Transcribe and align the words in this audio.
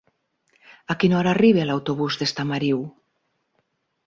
A 0.93 0.95
quina 1.03 1.19
hora 1.19 1.31
arriba 1.37 1.67
l'autobús 1.71 2.19
d'Estamariu? 2.23 2.81